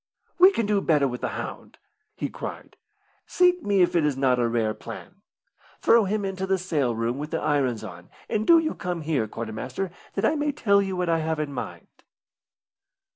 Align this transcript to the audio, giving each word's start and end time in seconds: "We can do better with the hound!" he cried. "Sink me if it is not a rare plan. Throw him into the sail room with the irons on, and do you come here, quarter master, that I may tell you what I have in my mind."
"We 0.39 0.49
can 0.51 0.65
do 0.65 0.81
better 0.81 1.07
with 1.07 1.21
the 1.21 1.27
hound!" 1.37 1.77
he 2.15 2.27
cried. 2.27 2.75
"Sink 3.27 3.61
me 3.61 3.83
if 3.83 3.95
it 3.95 4.03
is 4.03 4.17
not 4.17 4.39
a 4.39 4.47
rare 4.47 4.73
plan. 4.73 5.21
Throw 5.79 6.05
him 6.05 6.25
into 6.25 6.47
the 6.47 6.57
sail 6.57 6.95
room 6.95 7.19
with 7.19 7.29
the 7.29 7.39
irons 7.39 7.83
on, 7.83 8.09
and 8.27 8.47
do 8.47 8.57
you 8.57 8.73
come 8.73 9.01
here, 9.01 9.27
quarter 9.27 9.53
master, 9.53 9.91
that 10.15 10.25
I 10.25 10.33
may 10.33 10.53
tell 10.53 10.81
you 10.81 10.95
what 10.95 11.07
I 11.07 11.19
have 11.19 11.39
in 11.39 11.53
my 11.53 11.61
mind." 11.65 12.03